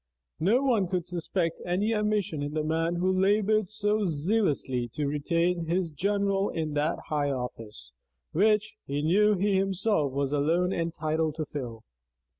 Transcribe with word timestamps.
No 0.39 0.63
one 0.63 0.87
could 0.87 1.05
suspect 1.07 1.61
any 1.63 1.93
ambition 1.93 2.41
in 2.41 2.55
the 2.55 2.63
man 2.63 2.95
who 2.95 3.13
labored 3.21 3.69
so 3.69 4.05
zealously 4.07 4.87
to 4.95 5.05
retain 5.05 5.65
his 5.67 5.91
general 5.91 6.49
in 6.49 6.73
that 6.73 6.97
high 7.09 7.29
office, 7.29 7.91
which, 8.31 8.77
he 8.87 9.03
knew, 9.03 9.35
he 9.35 9.57
himself 9.57 10.11
was 10.11 10.33
alone 10.33 10.73
entitled 10.73 11.35
to 11.35 11.45
fill. 11.45 11.83